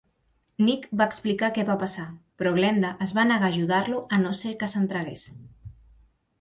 [0.67, 2.07] Nick va explicar què va passar,
[2.41, 5.31] però Glenda es va negar a ajudar-lo a no ser que s'entregués.